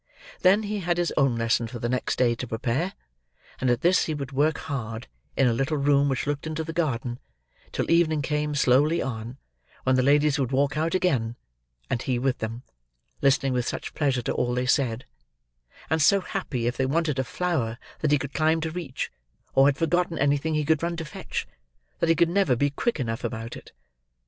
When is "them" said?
12.39-12.63